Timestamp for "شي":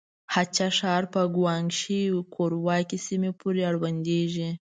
1.79-2.01